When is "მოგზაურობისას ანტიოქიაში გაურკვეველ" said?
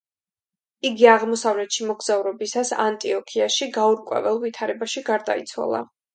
1.89-4.43